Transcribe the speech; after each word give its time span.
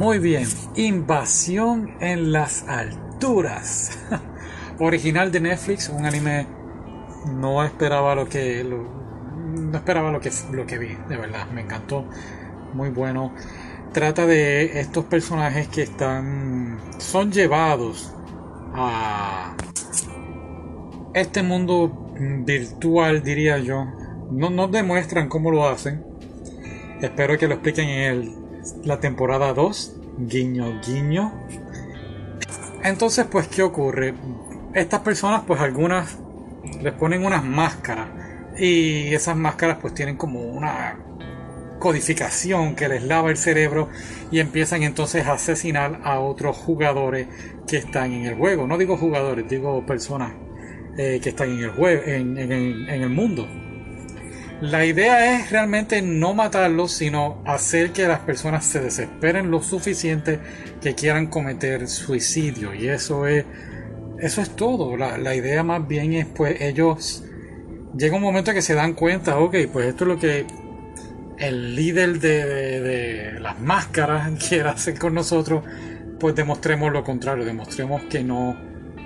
Muy 0.00 0.18
bien, 0.18 0.46
Invasión 0.76 1.90
en 2.00 2.32
las 2.32 2.66
alturas. 2.66 3.98
Original 4.78 5.30
de 5.30 5.40
Netflix, 5.40 5.90
un 5.90 6.06
anime 6.06 6.46
no 7.26 7.62
esperaba 7.62 8.14
lo 8.14 8.26
que 8.26 8.64
no 8.64 9.76
esperaba 9.76 10.10
lo 10.10 10.18
que 10.18 10.30
lo 10.52 10.64
que 10.64 10.78
vi, 10.78 10.96
de 11.06 11.18
verdad, 11.18 11.50
me 11.50 11.60
encantó. 11.60 12.06
Muy 12.72 12.88
bueno. 12.88 13.34
Trata 13.92 14.24
de 14.24 14.80
estos 14.80 15.04
personajes 15.04 15.68
que 15.68 15.82
están 15.82 16.80
son 16.96 17.30
llevados 17.30 18.10
a 18.72 19.54
este 21.12 21.42
mundo 21.42 22.14
virtual, 22.46 23.22
diría 23.22 23.58
yo. 23.58 23.84
No 24.30 24.48
nos 24.48 24.72
demuestran 24.72 25.28
cómo 25.28 25.50
lo 25.50 25.68
hacen. 25.68 26.02
Espero 27.02 27.36
que 27.36 27.46
lo 27.46 27.56
expliquen 27.56 27.90
en 27.90 28.02
el 28.12 28.49
la 28.84 29.00
temporada 29.00 29.52
2, 29.52 29.96
guiño, 30.18 30.80
guiño. 30.86 31.32
Entonces, 32.82 33.26
pues, 33.30 33.48
¿qué 33.48 33.62
ocurre? 33.62 34.14
Estas 34.74 35.00
personas, 35.00 35.42
pues 35.46 35.60
algunas 35.60 36.18
les 36.82 36.92
ponen 36.94 37.24
unas 37.24 37.44
máscaras 37.44 38.08
y 38.56 39.14
esas 39.14 39.36
máscaras 39.36 39.78
pues 39.80 39.94
tienen 39.94 40.16
como 40.16 40.40
una 40.40 40.98
codificación 41.78 42.74
que 42.74 42.88
les 42.88 43.02
lava 43.02 43.30
el 43.30 43.36
cerebro 43.36 43.88
y 44.30 44.38
empiezan 44.38 44.82
entonces 44.82 45.26
a 45.26 45.32
asesinar 45.32 46.00
a 46.04 46.20
otros 46.20 46.56
jugadores 46.56 47.26
que 47.66 47.78
están 47.78 48.12
en 48.12 48.26
el 48.26 48.34
juego. 48.34 48.66
No 48.66 48.76
digo 48.76 48.96
jugadores, 48.96 49.48
digo 49.48 49.84
personas 49.86 50.32
eh, 50.98 51.20
que 51.22 51.30
están 51.30 51.50
en 51.50 51.60
el 51.60 51.70
juego, 51.70 52.02
en 52.04 52.38
el 52.38 53.10
mundo. 53.10 53.48
La 54.60 54.84
idea 54.84 55.36
es 55.36 55.50
realmente 55.50 56.02
no 56.02 56.34
matarlos, 56.34 56.92
sino 56.92 57.42
hacer 57.46 57.92
que 57.92 58.06
las 58.06 58.18
personas 58.20 58.66
se 58.66 58.80
desesperen 58.80 59.50
lo 59.50 59.62
suficiente 59.62 60.38
que 60.82 60.94
quieran 60.94 61.28
cometer 61.28 61.88
suicidio. 61.88 62.74
Y 62.74 62.88
eso 62.88 63.26
es, 63.26 63.46
eso 64.18 64.42
es 64.42 64.50
todo. 64.56 64.98
La, 64.98 65.34
idea 65.34 65.62
más 65.62 65.88
bien 65.88 66.12
es 66.12 66.26
pues 66.26 66.60
ellos 66.60 67.24
llega 67.96 68.16
un 68.16 68.22
momento 68.22 68.52
que 68.52 68.60
se 68.60 68.74
dan 68.74 68.92
cuenta, 68.92 69.38
ok, 69.38 69.56
pues 69.72 69.86
esto 69.86 70.04
es 70.04 70.08
lo 70.08 70.18
que 70.18 70.46
el 71.38 71.74
líder 71.74 72.20
de, 72.20 72.80
de, 72.80 73.40
las 73.40 73.58
máscaras 73.60 74.30
quiere 74.48 74.68
hacer 74.68 74.98
con 74.98 75.14
nosotros, 75.14 75.64
pues 76.18 76.34
demostremos 76.34 76.92
lo 76.92 77.02
contrario, 77.02 77.46
demostremos 77.46 78.02
que 78.04 78.22
no 78.22 78.58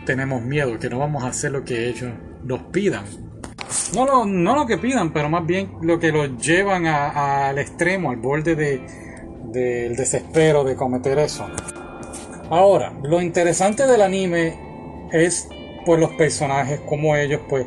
tenemos 0.05 0.43
miedo, 0.43 0.81
que 0.81 0.91
no 0.91 0.99
vamos 0.99 1.23
a 1.23 1.29
hacer 1.29 1.53
lo 1.53 1.65
que 1.65 1.89
ellos 1.89 2.13
nos 2.43 2.61
pidan. 2.65 3.24
No 3.95 4.07
lo, 4.07 4.25
no 4.25 4.55
lo 4.55 4.67
que 4.67 4.79
pidan, 4.79 5.13
pero 5.13 5.29
más 5.29 5.47
bien 5.47 5.73
lo 5.81 5.99
que 5.99 6.13
los 6.13 6.37
llevan 6.39 6.87
al 6.87 7.59
extremo, 7.59 8.11
al 8.11 8.17
borde 8.17 8.55
del 8.55 9.97
desespero 9.97 10.65
de 10.65 10.77
cometer 10.77 11.19
eso. 11.19 11.47
Ahora, 12.51 12.93
lo 13.03 13.21
interesante 13.21 13.87
del 13.87 14.03
anime 14.03 15.09
es 15.13 15.49
pues 15.85 16.01
los 16.01 16.11
personajes, 16.13 16.81
como 16.81 17.17
ellos 17.17 17.41
pues 17.49 17.67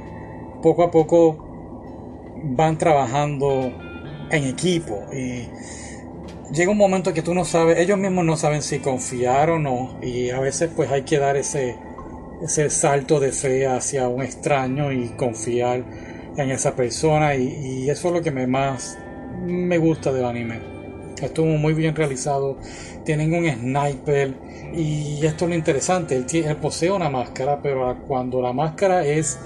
poco 0.61 0.83
a 0.83 0.91
poco 0.91 1.45
van 2.43 2.77
trabajando 2.77 3.71
en 4.31 4.43
equipo 4.43 5.05
y 5.13 5.47
llega 6.51 6.71
un 6.71 6.77
momento 6.77 7.13
que 7.13 7.21
tú 7.21 7.33
no 7.33 7.45
sabes, 7.45 7.79
ellos 7.79 7.97
mismos 7.97 8.25
no 8.25 8.37
saben 8.37 8.61
si 8.61 8.79
confiar 8.79 9.49
o 9.49 9.59
no 9.59 9.97
y 10.01 10.29
a 10.29 10.39
veces 10.39 10.69
pues 10.75 10.91
hay 10.91 11.03
que 11.03 11.19
dar 11.19 11.37
ese, 11.37 11.75
ese 12.41 12.69
salto 12.69 13.19
de 13.19 13.31
fe 13.31 13.65
hacia 13.65 14.07
un 14.07 14.21
extraño 14.21 14.91
y 14.91 15.09
confiar 15.09 15.83
en 16.37 16.51
esa 16.51 16.75
persona 16.75 17.35
y, 17.35 17.89
eso 17.89 18.09
es 18.09 18.13
lo 18.13 18.21
que 18.21 18.31
me 18.31 18.47
más 18.47 18.97
me 19.45 19.77
gusta 19.77 20.11
del 20.11 20.25
anime. 20.25 20.59
Estuvo 21.21 21.47
muy 21.47 21.73
bien 21.73 21.95
realizado, 21.95 22.57
tienen 23.03 23.33
un 23.33 23.49
sniper 23.49 24.35
y 24.73 25.25
esto 25.25 25.45
es 25.45 25.49
lo 25.49 25.55
interesante, 25.55 26.15
él, 26.15 26.55
posee 26.57 26.91
una 26.91 27.09
máscara, 27.09 27.59
pero 27.61 28.03
cuando 28.07 28.41
la 28.41 28.53
máscara 28.53 29.03
es 29.05 29.39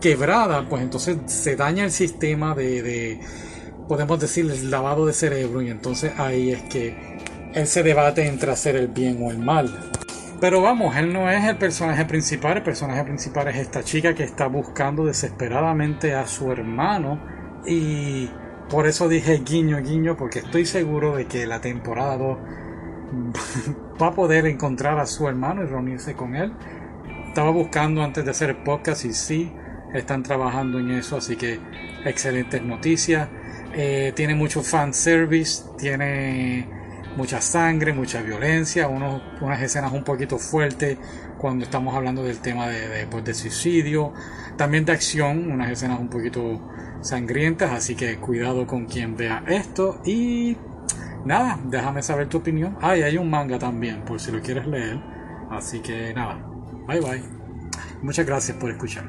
quebrada, 0.00 0.68
pues 0.68 0.82
entonces 0.82 1.16
se 1.26 1.56
daña 1.56 1.84
el 1.84 1.90
sistema 1.90 2.54
de, 2.54 2.82
de 2.82 3.20
podemos 3.88 4.20
decir, 4.20 4.50
el 4.50 4.70
lavado 4.70 5.06
de 5.06 5.14
cerebro 5.14 5.62
y 5.62 5.70
entonces 5.70 6.12
ahí 6.18 6.50
es 6.50 6.62
que 6.64 6.94
él 7.54 7.66
se 7.66 7.82
debate 7.82 8.26
entre 8.26 8.50
hacer 8.50 8.76
el 8.76 8.88
bien 8.88 9.22
o 9.22 9.30
el 9.30 9.38
mal. 9.38 9.90
Pero 10.40 10.60
vamos, 10.60 10.96
él 10.96 11.12
no 11.12 11.30
es 11.30 11.44
el 11.44 11.56
personaje 11.56 12.04
principal, 12.04 12.58
el 12.58 12.62
personaje 12.62 13.04
principal 13.04 13.48
es 13.48 13.56
esta 13.56 13.82
chica 13.82 14.14
que 14.14 14.24
está 14.24 14.46
buscando 14.46 15.06
desesperadamente 15.06 16.14
a 16.14 16.26
su 16.26 16.50
hermano 16.50 17.20
y 17.66 18.28
por 18.68 18.86
eso 18.86 19.08
dije 19.08 19.42
guiño 19.44 19.80
guiño 19.80 20.16
porque 20.16 20.40
estoy 20.40 20.66
seguro 20.66 21.16
de 21.16 21.26
que 21.26 21.46
la 21.46 21.60
temporada 21.60 22.16
2 22.16 22.38
va 24.02 24.08
a 24.08 24.14
poder 24.14 24.46
encontrar 24.46 24.98
a 24.98 25.06
su 25.06 25.28
hermano 25.28 25.62
y 25.62 25.66
reunirse 25.66 26.14
con 26.14 26.34
él. 26.34 26.52
Estaba 27.28 27.50
buscando 27.50 28.02
antes 28.02 28.24
de 28.24 28.30
hacer 28.30 28.50
el 28.50 28.56
podcast 28.56 29.04
y 29.04 29.12
sí, 29.12 29.52
están 29.94 30.22
trabajando 30.22 30.78
en 30.78 30.90
eso, 30.90 31.16
así 31.16 31.36
que 31.36 31.58
excelentes 32.04 32.62
noticias. 32.62 33.28
Eh, 33.72 34.12
tiene 34.14 34.34
mucho 34.34 34.62
fan 34.62 34.92
service, 34.94 35.64
tiene 35.78 36.68
mucha 37.16 37.40
sangre, 37.40 37.92
mucha 37.92 38.22
violencia, 38.22 38.88
unos, 38.88 39.22
unas 39.40 39.60
escenas 39.62 39.92
un 39.92 40.04
poquito 40.04 40.38
fuertes 40.38 40.98
cuando 41.38 41.64
estamos 41.64 41.94
hablando 41.94 42.22
del 42.22 42.38
tema 42.38 42.68
de, 42.68 43.06
pues, 43.06 43.24
de, 43.24 43.34
suicidio, 43.34 44.12
también 44.56 44.84
de 44.84 44.92
acción, 44.92 45.50
unas 45.50 45.70
escenas 45.70 46.00
un 46.00 46.08
poquito 46.08 46.60
sangrientas, 47.00 47.72
así 47.72 47.94
que 47.94 48.16
cuidado 48.16 48.66
con 48.66 48.86
quien 48.86 49.16
vea 49.16 49.44
esto 49.46 50.00
y 50.04 50.56
nada, 51.24 51.58
déjame 51.64 52.02
saber 52.02 52.28
tu 52.28 52.38
opinión. 52.38 52.78
Ah, 52.80 52.96
y 52.96 53.02
hay 53.02 53.16
un 53.16 53.30
manga 53.30 53.58
también, 53.58 54.04
por 54.04 54.20
si 54.20 54.32
lo 54.32 54.40
quieres 54.40 54.66
leer, 54.66 54.98
así 55.50 55.80
que 55.80 56.12
nada, 56.14 56.36
bye 56.86 57.00
bye. 57.00 57.22
Muchas 58.02 58.26
gracias 58.26 58.56
por 58.56 58.70
escuchar. 58.70 59.04